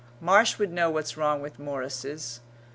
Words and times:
"Marsh 0.19 0.57
would 0.57 0.73
know 0.73 0.89
what's 0.89 1.15
wrong 1.15 1.43
with 1.43 1.59
Morrises 1.59 2.39